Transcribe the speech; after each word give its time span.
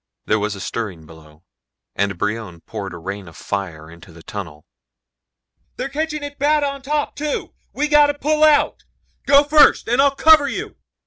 There 0.25 0.39
was 0.39 0.55
a 0.55 0.59
stirring 0.59 1.05
below 1.05 1.43
and 1.95 2.17
Brion 2.17 2.61
poured 2.61 2.91
a 2.91 2.97
rain 2.97 3.27
of 3.27 3.37
fire 3.37 3.87
into 3.91 4.11
the 4.11 4.23
tunnel. 4.23 4.65
"They're 5.77 5.89
catching 5.89 6.23
it 6.23 6.39
bad 6.39 6.63
on 6.63 6.81
top, 6.81 7.15
too! 7.15 7.53
We 7.71 7.87
gotta 7.87 8.15
pull 8.15 8.43
out. 8.43 8.83
Go 9.27 9.43
first 9.43 9.87
and 9.87 10.01
I'll 10.01 10.15
cover 10.15 10.47
you." 10.47 10.75